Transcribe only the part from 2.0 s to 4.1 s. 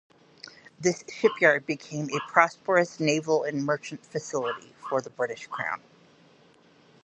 a prosperous naval and merchant